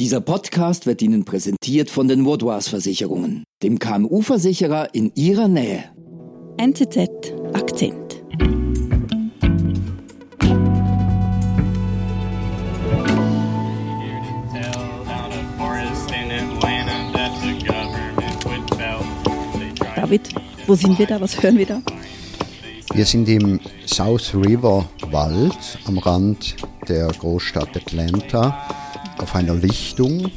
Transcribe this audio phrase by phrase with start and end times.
[0.00, 5.84] Dieser Podcast wird Ihnen präsentiert von den Vaudois Versicherungen, dem KMU-Versicherer in Ihrer Nähe.
[6.56, 8.24] NZZ Akzent.
[19.96, 20.22] David,
[20.66, 21.20] wo sind wir da?
[21.20, 21.82] Was hören wir da?
[22.94, 26.56] Wir sind im South River Wald am Rand
[26.88, 28.66] der Großstadt Atlanta
[29.20, 30.30] auf einer Lichtung.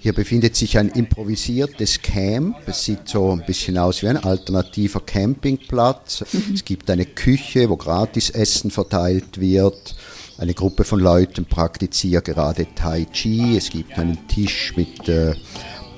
[0.00, 2.56] Hier befindet sich ein improvisiertes Camp.
[2.66, 6.24] Es sieht so ein bisschen aus wie ein alternativer Campingplatz.
[6.52, 9.94] Es gibt eine Küche, wo gratis Essen verteilt wird.
[10.36, 13.56] Eine Gruppe von Leuten praktiziert gerade Tai Chi.
[13.56, 15.34] Es gibt einen Tisch mit äh,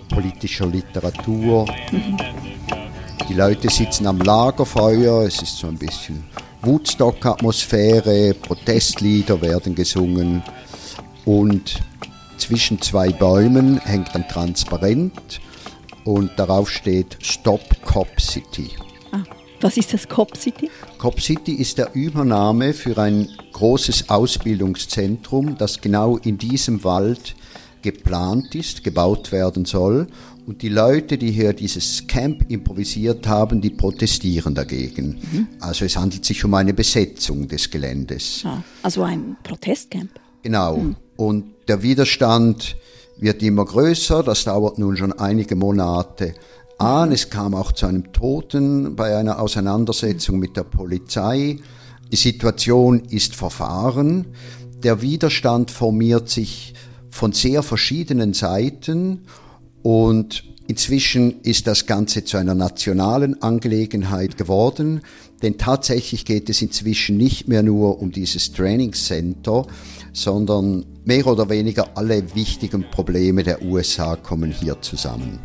[0.08, 1.66] politischer Literatur.
[3.28, 5.26] Die Leute sitzen am Lagerfeuer.
[5.26, 6.22] Es ist so ein bisschen
[6.62, 8.34] Woodstock-Atmosphäre.
[8.34, 10.42] Protestlieder werden gesungen.
[11.24, 11.80] Und
[12.46, 15.40] zwischen zwei Bäumen hängt ein Transparent
[16.04, 18.70] und darauf steht Stop Cop City.
[19.10, 19.24] Ah,
[19.60, 20.70] was ist das Cop City?
[20.96, 27.34] Cop City ist der Übername für ein großes Ausbildungszentrum, das genau in diesem Wald
[27.82, 30.06] geplant ist, gebaut werden soll.
[30.46, 35.18] Und die Leute, die hier dieses Camp improvisiert haben, die protestieren dagegen.
[35.32, 35.48] Mhm.
[35.58, 38.42] Also es handelt sich um eine Besetzung des Geländes.
[38.44, 40.10] Ah, also ein Protestcamp.
[40.42, 40.76] Genau.
[40.76, 40.96] Mhm.
[41.16, 42.76] Und der Widerstand
[43.18, 46.34] wird immer größer, das dauert nun schon einige Monate
[46.78, 47.12] an.
[47.12, 51.58] Es kam auch zu einem Toten bei einer Auseinandersetzung mit der Polizei.
[52.12, 54.26] Die Situation ist verfahren.
[54.82, 56.74] Der Widerstand formiert sich
[57.08, 59.22] von sehr verschiedenen Seiten
[59.82, 65.00] und inzwischen ist das Ganze zu einer nationalen Angelegenheit geworden,
[65.42, 69.66] denn tatsächlich geht es inzwischen nicht mehr nur um dieses Training Center,
[70.12, 75.38] sondern mehr oder weniger alle wichtigen Probleme der USA kommen hier zusammen.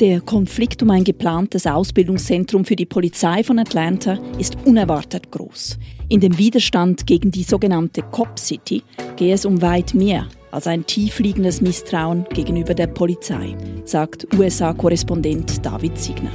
[0.00, 5.78] Der Konflikt um ein geplantes Ausbildungszentrum für die Polizei von Atlanta ist unerwartet groß.
[6.10, 8.82] In dem Widerstand gegen die sogenannte Cop City
[9.16, 15.98] gehe es um weit mehr als ein tiefliegendes Misstrauen gegenüber der Polizei, sagt USA-Korrespondent David
[15.98, 16.32] Signer.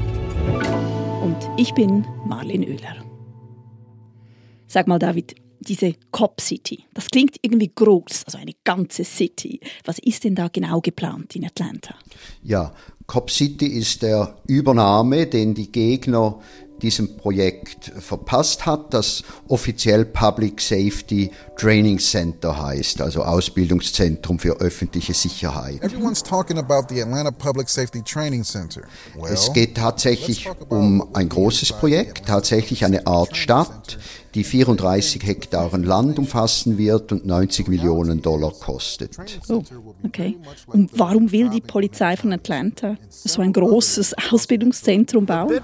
[1.24, 3.04] Und ich bin Marlene Oehler.
[4.68, 9.60] Sag mal, David, diese Cop City, das klingt irgendwie groß, also eine ganze City.
[9.86, 11.96] Was ist denn da genau geplant in Atlanta?
[12.44, 12.74] Ja,
[13.08, 16.40] Cop City ist der Übernahme, den die Gegner
[16.82, 25.14] diesem Projekt verpasst hat, das offiziell Public Safety Training Center heißt, also Ausbildungszentrum für öffentliche
[25.14, 25.82] Sicherheit.
[25.82, 25.92] Well,
[29.32, 34.00] es geht tatsächlich um ein großes Projekt, tatsächlich eine Art Stadt,
[34.34, 39.18] die 34 Hektaren Land umfassen wird und 90 Millionen Dollar kostet.
[39.50, 39.64] Oh,
[40.03, 40.38] okay.
[40.68, 45.59] Und warum will die Polizei von Atlanta so ein großes Ausbildungszentrum bauen?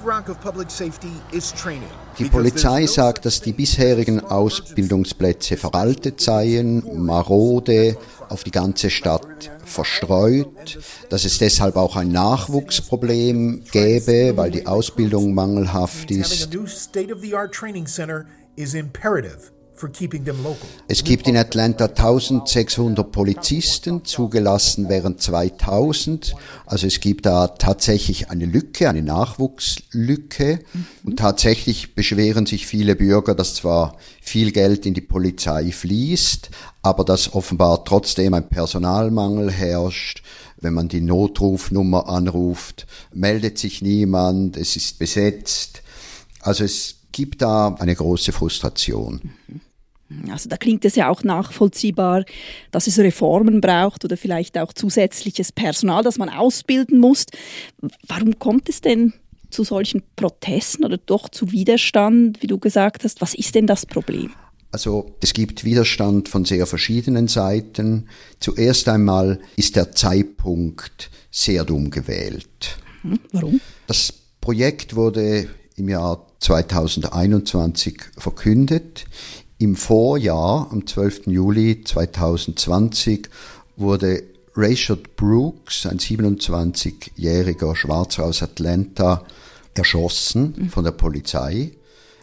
[2.20, 7.96] Die Polizei sagt, dass die bisherigen Ausbildungsplätze veraltet seien, marode,
[8.30, 10.80] auf die ganze Stadt verstreut,
[11.10, 16.50] dass es deshalb auch ein Nachwuchsproblem gäbe, weil die Ausbildung mangelhaft ist.
[20.88, 26.36] Es gibt in Atlanta 1600 Polizisten, zugelassen während 2000.
[26.66, 30.62] Also es gibt da tatsächlich eine Lücke, eine Nachwuchslücke.
[31.04, 36.50] Und tatsächlich beschweren sich viele Bürger, dass zwar viel Geld in die Polizei fließt,
[36.82, 40.24] aber dass offenbar trotzdem ein Personalmangel herrscht.
[40.60, 45.84] Wenn man die Notrufnummer anruft, meldet sich niemand, es ist besetzt.
[46.42, 49.22] Also es gibt da eine große Frustration.
[50.30, 52.24] Also da klingt es ja auch nachvollziehbar,
[52.70, 57.26] dass es Reformen braucht oder vielleicht auch zusätzliches Personal, das man ausbilden muss.
[58.08, 59.14] Warum kommt es denn
[59.50, 63.20] zu solchen Protesten oder doch zu Widerstand, wie du gesagt hast?
[63.20, 64.32] Was ist denn das Problem?
[64.72, 68.10] Also es gibt Widerstand von sehr verschiedenen Seiten.
[68.40, 72.78] Zuerst einmal ist der Zeitpunkt sehr dumm gewählt.
[73.02, 73.60] Hm, warum?
[73.88, 79.06] Das Projekt wurde im Jahr 2021 verkündet.
[79.58, 81.28] Im Vorjahr, am 12.
[81.28, 83.30] Juli 2020,
[83.76, 84.24] wurde
[84.56, 89.24] Rayshard Brooks, ein 27-jähriger Schwarzer aus Atlanta,
[89.76, 91.72] erschossen von der Polizei.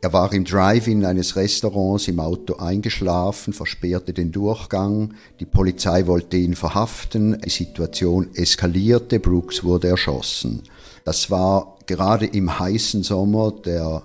[0.05, 5.15] Er war im Drive-in eines Restaurants im Auto eingeschlafen, versperrte den Durchgang.
[5.41, 7.41] Die Polizei wollte ihn verhaften.
[7.41, 9.19] Die Situation eskalierte.
[9.19, 10.63] Brooks wurde erschossen.
[11.05, 14.03] Das war gerade im heißen Sommer der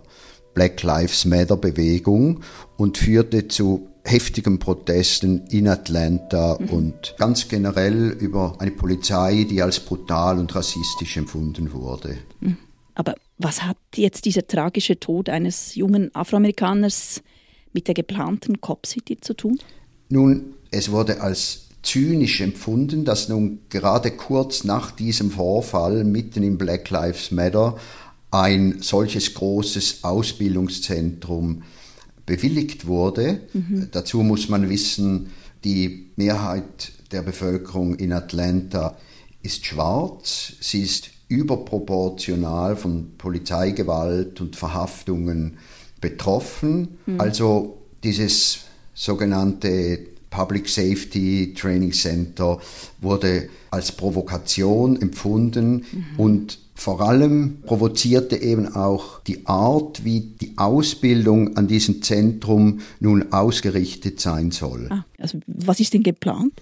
[0.54, 2.42] Black Lives Matter Bewegung
[2.78, 6.70] und führte zu heftigen Protesten in Atlanta mhm.
[6.70, 12.18] und ganz generell über eine Polizei, die als brutal und rassistisch empfunden wurde.
[12.40, 12.58] Mhm.
[12.96, 17.22] Aber was hat jetzt dieser tragische Tod eines jungen Afroamerikaners
[17.72, 19.60] mit der geplanten Cop City zu tun?
[20.10, 26.58] Nun, es wurde als zynisch empfunden, dass nun gerade kurz nach diesem Vorfall mitten im
[26.58, 27.78] Black Lives Matter
[28.32, 31.64] ein solches großes Ausbildungszentrum
[32.26, 33.42] bewilligt wurde.
[33.54, 33.88] Mhm.
[33.92, 35.32] Dazu muss man wissen,
[35.64, 38.98] die Mehrheit der Bevölkerung in Atlanta
[39.42, 40.54] ist schwarz.
[40.60, 45.58] Sie ist überproportional von Polizeigewalt und Verhaftungen
[46.02, 47.00] betroffen.
[47.06, 47.20] Mhm.
[47.20, 48.60] Also dieses
[48.94, 50.00] sogenannte
[50.30, 52.60] Public Safety Training Center
[53.02, 56.06] wurde als Provokation empfunden mhm.
[56.18, 63.34] und vor allem provozierte eben auch die Art, wie die Ausbildung an diesem Zentrum nun
[63.34, 64.88] ausgerichtet sein soll.
[64.90, 66.54] Ah, also was ist denn geplant?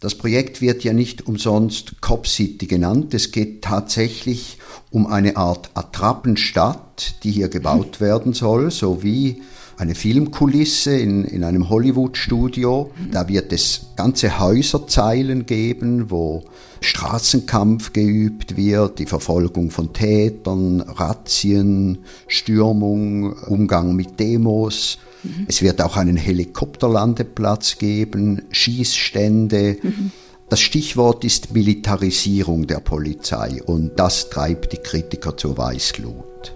[0.00, 3.14] Das Projekt wird ja nicht umsonst Cop City genannt.
[3.14, 4.58] Es geht tatsächlich
[4.90, 9.42] um eine Art Attrappenstadt, die hier gebaut werden soll, sowie
[9.76, 12.90] eine Filmkulisse in, in einem Hollywood-Studio.
[13.10, 16.44] Da wird es ganze Häuserzeilen geben, wo
[16.80, 24.98] Straßenkampf geübt wird, die Verfolgung von Tätern, Razzien, Stürmung, Umgang mit Demos.
[25.22, 25.46] Mhm.
[25.48, 29.78] Es wird auch einen Helikopterlandeplatz geben, Schießstände.
[29.82, 30.10] Mhm.
[30.48, 36.52] Das Stichwort ist Militarisierung der Polizei und das treibt die Kritiker zur Weißglut.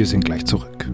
[0.00, 0.90] Wir sind gleich zurück.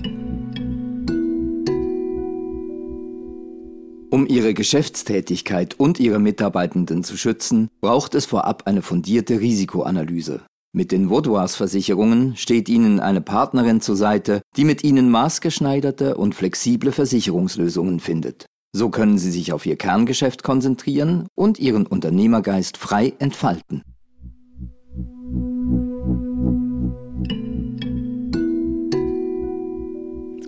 [4.10, 10.40] Um ihre Geschäftstätigkeit und ihre Mitarbeitenden zu schützen, braucht es vorab eine fundierte Risikoanalyse.
[10.72, 16.34] Mit den Vaudois Versicherungen steht Ihnen eine Partnerin zur Seite, die mit Ihnen maßgeschneiderte und
[16.34, 18.46] flexible Versicherungslösungen findet.
[18.72, 23.82] So können Sie sich auf Ihr Kerngeschäft konzentrieren und Ihren Unternehmergeist frei entfalten.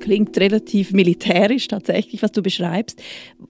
[0.08, 2.98] Klingt relativ militärisch tatsächlich, was du beschreibst.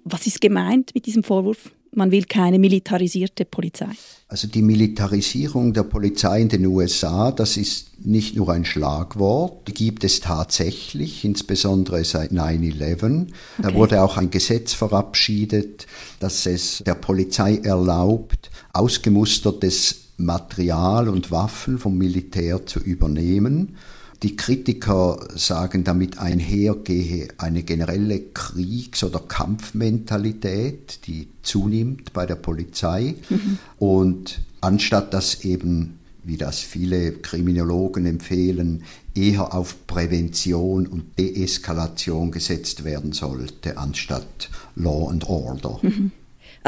[0.02, 1.70] Was ist gemeint mit diesem Vorwurf?
[1.93, 3.93] Man will keine militarisierte Polizei.
[4.26, 9.72] Also die Militarisierung der Polizei in den USA, das ist nicht nur ein Schlagwort, die
[9.72, 13.28] gibt es tatsächlich, insbesondere seit 9-11.
[13.62, 15.87] Da wurde auch ein Gesetz verabschiedet,
[16.19, 23.76] das es der Polizei erlaubt, ausgemustertes Material und Waffen vom Militär zu übernehmen
[24.23, 33.15] die Kritiker sagen, damit einhergehe eine generelle Kriegs- oder Kampfmentalität, die zunimmt bei der Polizei.
[33.29, 33.59] Mhm.
[33.79, 38.82] Und anstatt dass eben, wie das viele Kriminologen empfehlen,
[39.15, 45.79] eher auf Prävention und Deeskalation gesetzt werden sollte, anstatt Law and Order.
[45.82, 46.11] Mhm.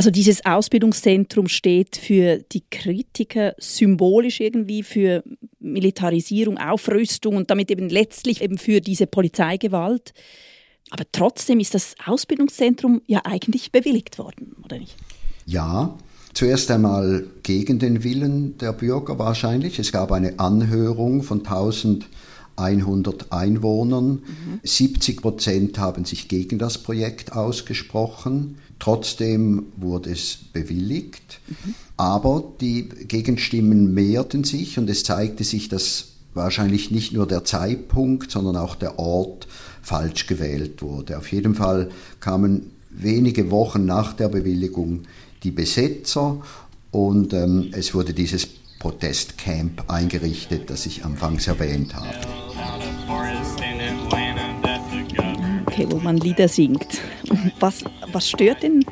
[0.00, 5.22] Also dieses Ausbildungszentrum steht für die Kritiker symbolisch irgendwie für
[5.58, 10.14] Militarisierung, Aufrüstung und damit eben letztlich eben für diese Polizeigewalt.
[10.88, 14.96] Aber trotzdem ist das Ausbildungszentrum ja eigentlich bewilligt worden, oder nicht?
[15.44, 15.98] Ja,
[16.32, 19.78] zuerst einmal gegen den Willen der Bürger wahrscheinlich.
[19.78, 21.42] Es gab eine Anhörung von
[22.56, 24.10] 1100 Einwohnern.
[24.10, 24.60] Mhm.
[24.62, 28.58] 70 Prozent haben sich gegen das Projekt ausgesprochen.
[28.78, 31.74] Trotzdem wurde es bewilligt, mhm.
[31.96, 38.30] aber die Gegenstimmen mehrten sich und es zeigte sich, dass wahrscheinlich nicht nur der Zeitpunkt,
[38.30, 39.48] sondern auch der Ort
[39.82, 41.18] falsch gewählt wurde.
[41.18, 45.02] Auf jeden Fall kamen wenige Wochen nach der Bewilligung
[45.42, 46.42] die Besetzer
[46.90, 48.48] und ähm, es wurde dieses
[48.78, 52.39] Protestcamp eingerichtet, das ich anfangs erwähnt habe.
[55.66, 57.00] Okay, wo man Lieder singt.
[57.58, 58.84] Was, was stört denn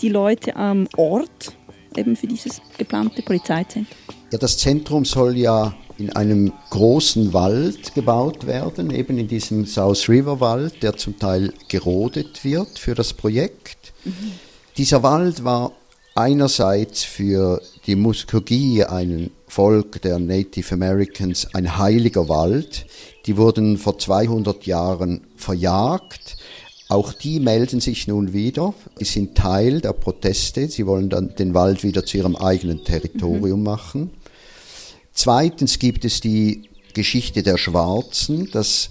[0.00, 1.56] die Leute am Ort
[1.96, 3.86] eben für dieses geplante Polizeizentrum?
[4.32, 10.08] Ja, das Zentrum soll ja in einem großen Wald gebaut werden, eben in diesem South
[10.08, 13.92] River Wald, der zum Teil gerodet wird für das Projekt.
[14.04, 14.32] Mhm.
[14.76, 15.72] Dieser Wald war
[16.14, 22.86] einerseits für die Muskogee, ein Volk der Native Americans, ein heiliger Wald.
[23.26, 26.36] Die wurden vor 200 Jahren verjagt.
[26.88, 28.74] Auch die melden sich nun wieder.
[28.96, 30.66] Sie sind Teil der Proteste.
[30.66, 33.64] Sie wollen dann den Wald wieder zu ihrem eigenen Territorium mhm.
[33.64, 34.10] machen.
[35.12, 38.50] Zweitens gibt es die Geschichte der Schwarzen.
[38.50, 38.90] Das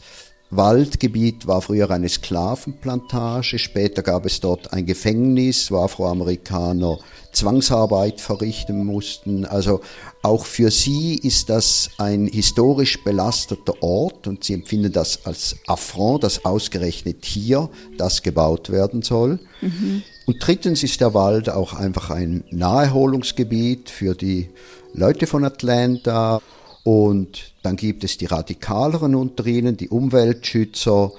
[0.55, 6.99] Waldgebiet war früher eine Sklavenplantage, später gab es dort ein Gefängnis, wo Afroamerikaner
[7.31, 9.45] Zwangsarbeit verrichten mussten.
[9.45, 9.81] Also
[10.21, 16.23] auch für sie ist das ein historisch belasteter Ort und sie empfinden das als Affront,
[16.23, 19.39] dass ausgerechnet hier das gebaut werden soll.
[19.61, 20.03] Mhm.
[20.25, 24.49] Und drittens ist der Wald auch einfach ein Naherholungsgebiet für die
[24.93, 26.41] Leute von Atlanta.
[26.83, 31.11] Und dann gibt es die Radikaleren unter ihnen, die Umweltschützer,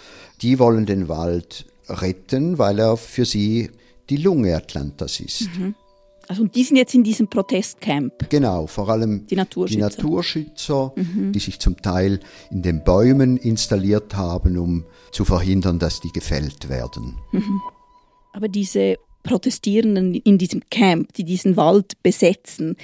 [0.43, 3.71] die wollen den Wald retten, weil er für sie
[4.11, 5.49] die Lunge Atlantas ist.
[5.57, 5.75] Mhm.
[6.29, 8.31] Also die sind jetzt in diesem Protestcamp.
[8.31, 11.33] Genau, vor allem die Naturschützer, die, Naturschützer, mhm.
[11.33, 16.69] die sich zum Teil in den Bäumen installiert haben, um zu verhindern, dass die gefällt
[16.69, 17.17] werden.
[17.33, 17.61] Mhm.
[18.33, 22.77] Aber diese Protestierenden in diesem Camp, die diesen Wald besetzen,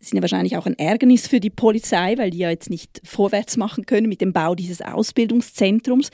[0.00, 3.56] sind ja wahrscheinlich auch ein Ärgernis für die Polizei, weil die ja jetzt nicht vorwärts
[3.56, 6.10] machen können mit dem Bau dieses Ausbildungszentrums.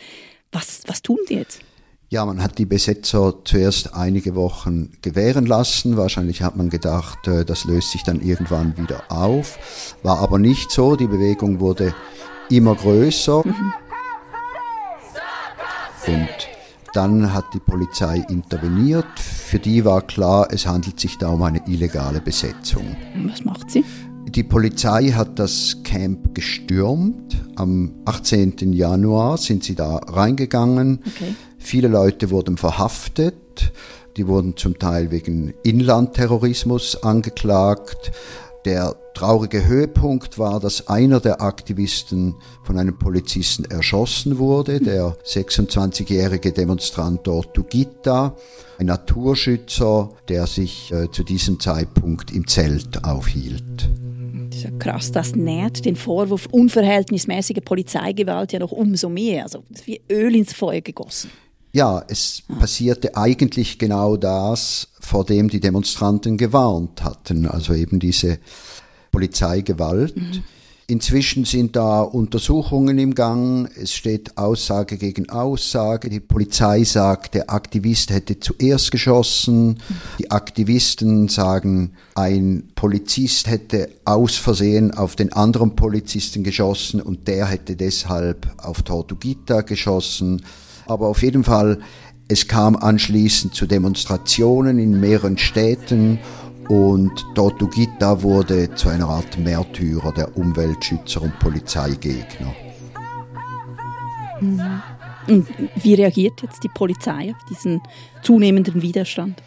[0.53, 1.61] Was, was tun die jetzt?
[2.11, 5.97] Ja, man hat die Besetzer zuerst einige Wochen gewähren lassen.
[5.97, 9.97] Wahrscheinlich hat man gedacht, äh, das löst sich dann irgendwann wieder auf.
[10.03, 10.97] War aber nicht so.
[10.97, 11.95] Die Bewegung wurde
[12.51, 13.43] immer größer.
[13.45, 13.73] Mhm.
[16.07, 16.54] Und
[16.95, 19.19] dann hat die Polizei interveniert.
[19.19, 22.97] Für die war klar, es handelt sich da um eine illegale Besetzung.
[23.27, 23.85] Was macht sie?
[24.29, 27.37] Die Polizei hat das Camp gestürmt.
[27.57, 28.73] Am 18.
[28.73, 31.01] Januar sind sie da reingegangen.
[31.07, 31.35] Okay.
[31.59, 33.73] Viele Leute wurden verhaftet.
[34.17, 38.13] Die wurden zum Teil wegen Inlandterrorismus angeklagt.
[38.65, 46.51] Der traurige Höhepunkt war, dass einer der Aktivisten von einem Polizisten erschossen wurde, der 26-jährige
[46.51, 48.35] Demonstrant Tortuguita,
[48.79, 53.91] ein Naturschützer, der sich äh, zu diesem Zeitpunkt im Zelt aufhielt.
[54.49, 59.43] Das ist ja krass, das nährt den Vorwurf unverhältnismäßiger Polizeigewalt ja noch umso mehr.
[59.43, 61.31] Also wie Öl ins Feuer gegossen.
[61.75, 68.39] Ja, es passierte eigentlich genau das, vor dem die Demonstranten gewarnt hatten, also eben diese
[69.11, 70.17] Polizeigewalt.
[70.17, 70.45] Mhm.
[70.87, 73.69] Inzwischen sind da Untersuchungen im Gang.
[73.75, 76.11] Es steht Aussage gegen Aussage.
[76.11, 79.67] Die Polizei sagt, der Aktivist hätte zuerst geschossen.
[79.71, 79.79] Mhm.
[80.21, 87.47] Die Aktivisten sagen, ein Polizist hätte aus Versehen auf den anderen Polizisten geschossen und der
[87.47, 90.41] hätte deshalb auf Tortugita geschossen.
[90.87, 91.81] Aber auf jeden Fall,
[92.29, 96.19] es kam anschließend zu Demonstrationen in mehreren Städten
[96.69, 102.55] und Tortuguita wurde zu einer Art Märtyrer der Umweltschützer und Polizeigegner.
[104.41, 104.83] Mhm.
[105.27, 107.81] Und wie reagiert jetzt die Polizei auf diesen
[108.23, 109.43] zunehmenden Widerstand?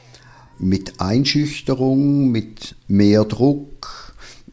[0.59, 3.76] Mit Einschüchterung, mit mehr Druck,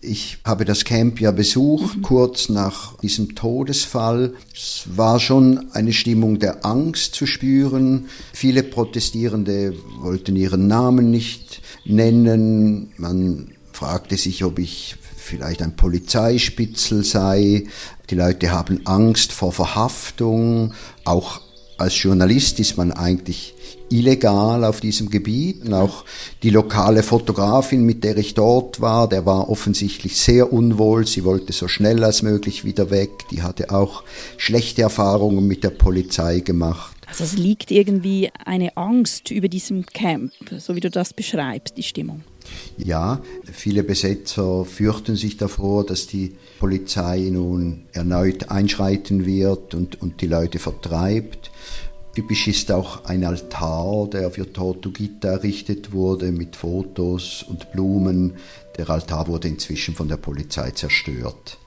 [0.05, 2.03] ich habe das Camp ja besucht, mhm.
[2.03, 4.35] kurz nach diesem Todesfall.
[4.55, 8.07] Es war schon eine Stimmung der Angst zu spüren.
[8.33, 12.93] Viele Protestierende wollten ihren Namen nicht nennen.
[12.97, 17.65] Man fragte sich, ob ich vielleicht ein Polizeispitzel sei.
[18.11, 20.75] Die Leute haben Angst vor Verhaftung.
[21.05, 21.41] Auch
[21.79, 23.55] als Journalist ist man eigentlich
[23.91, 25.65] illegal auf diesem Gebiet.
[25.65, 26.05] Und auch
[26.43, 31.07] die lokale Fotografin, mit der ich dort war, der war offensichtlich sehr unwohl.
[31.07, 33.11] Sie wollte so schnell als möglich wieder weg.
[33.31, 34.03] Die hatte auch
[34.37, 36.95] schlechte Erfahrungen mit der Polizei gemacht.
[37.07, 41.83] Also es liegt irgendwie eine Angst über diesem Camp, so wie du das beschreibst, die
[41.83, 42.23] Stimmung.
[42.77, 50.21] Ja, viele Besetzer fürchten sich davor, dass die Polizei nun erneut einschreiten wird und, und
[50.21, 51.51] die Leute vertreibt.
[52.15, 58.37] Typisch ist auch ein Altar, der für Tortuguita errichtet wurde mit Fotos und Blumen.
[58.77, 61.59] Der Altar wurde inzwischen von der Polizei zerstört.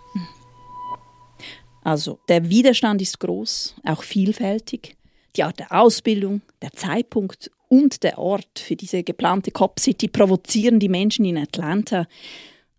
[1.84, 4.96] Also der Widerstand ist groß, auch vielfältig.
[5.36, 10.80] Die Art der Ausbildung, der Zeitpunkt und der Ort für diese geplante Cop City provozieren
[10.80, 12.08] die Menschen in Atlanta.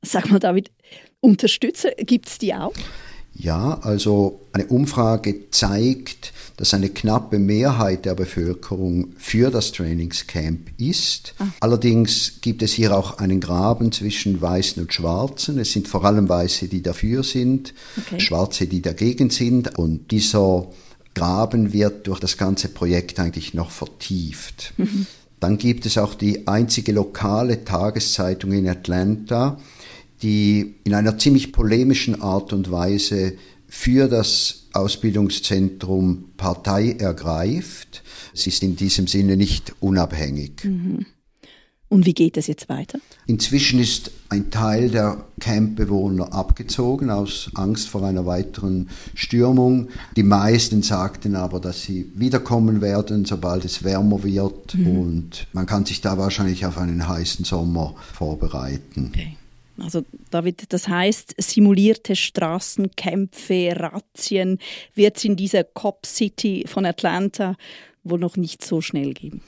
[0.01, 0.71] Sag mal, David,
[1.21, 2.73] Unterstützer gibt es die auch?
[3.39, 11.35] Ja, also eine Umfrage zeigt, dass eine knappe Mehrheit der Bevölkerung für das Trainingscamp ist.
[11.39, 11.47] Ah.
[11.61, 15.61] Allerdings gibt es hier auch einen Graben zwischen Weißen und Schwarzen.
[15.61, 18.19] Es sind vor allem Weiße, die dafür sind, okay.
[18.19, 19.79] Schwarze, die dagegen sind.
[19.79, 20.67] Und dieser
[21.15, 24.75] Graben wird durch das ganze Projekt eigentlich noch vertieft.
[24.79, 25.07] Mhm.
[25.39, 29.61] Dann gibt es auch die einzige lokale Tageszeitung in Atlanta,
[30.23, 33.35] die in einer ziemlich polemischen Art und Weise
[33.69, 38.03] für das Ausbildungszentrum Partei ergreift.
[38.35, 40.65] Es ist in diesem Sinne nicht unabhängig.
[40.65, 41.07] Mhm.
[41.91, 42.99] Und wie geht es jetzt weiter?
[43.27, 49.89] Inzwischen ist ein Teil der Campbewohner abgezogen aus Angst vor einer weiteren Stürmung.
[50.15, 54.75] Die meisten sagten aber, dass sie wiederkommen werden, sobald es wärmer wird.
[54.75, 54.99] Mhm.
[54.99, 59.11] Und man kann sich da wahrscheinlich auf einen heißen Sommer vorbereiten.
[59.11, 59.37] Okay.
[59.81, 64.59] Also David, das heißt, simulierte Straßenkämpfe, Razzien
[64.95, 67.57] wird es in dieser Cop City von Atlanta
[68.05, 69.43] wohl noch nicht so schnell geben.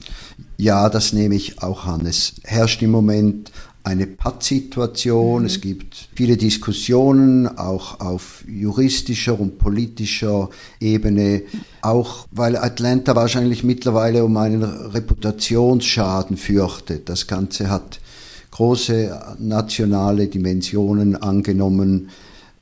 [0.57, 2.05] Ja, das nehme ich auch an.
[2.05, 3.51] Es herrscht im Moment
[3.83, 5.41] eine Pattsituation.
[5.41, 5.45] Mhm.
[5.45, 11.43] Es gibt viele Diskussionen, auch auf juristischer und politischer Ebene,
[11.81, 17.09] auch weil Atlanta wahrscheinlich mittlerweile um einen Reputationsschaden fürchtet.
[17.09, 17.99] Das Ganze hat
[18.51, 22.09] große nationale Dimensionen angenommen.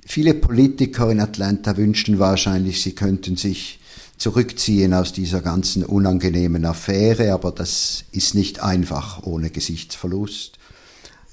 [0.05, 3.79] Viele Politiker in Atlanta wünschten wahrscheinlich, sie könnten sich
[4.17, 10.58] zurückziehen aus dieser ganzen unangenehmen Affäre, aber das ist nicht einfach ohne Gesichtsverlust.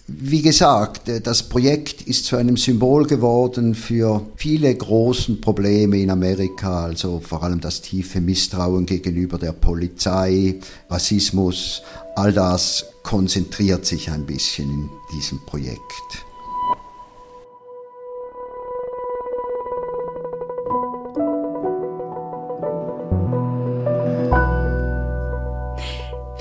[0.08, 6.84] Wie gesagt, das Projekt ist zu einem Symbol geworden für viele großen Probleme in Amerika,
[6.84, 11.82] also vor allem das tiefe Misstrauen gegenüber der Polizei, Rassismus,
[12.14, 16.25] all das konzentriert sich ein bisschen in diesem Projekt.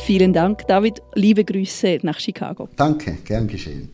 [0.05, 1.01] Vielen Dank, David.
[1.15, 2.69] Liebe Grüße nach Chicago.
[2.75, 3.89] Danke, gern geschehen.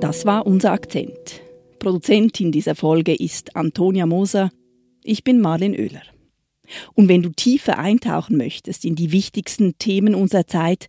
[0.00, 1.42] Das war unser Akzent.
[1.78, 4.50] Produzentin dieser Folge ist Antonia Moser.
[5.04, 6.02] Ich bin Marlin Oehler.
[6.94, 10.88] Und wenn du tiefer eintauchen möchtest in die wichtigsten Themen unserer Zeit,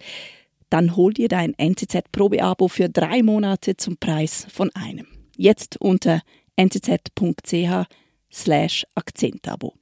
[0.71, 5.05] dann hol dir dein NZZ-Probeabo für drei Monate zum Preis von einem.
[5.37, 6.23] Jetzt unter
[6.59, 7.85] nzz.ch
[8.31, 9.75] slash Akzentabo.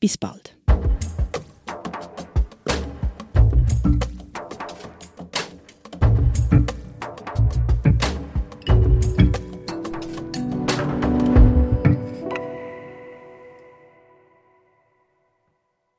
[0.00, 0.57] Bis bald.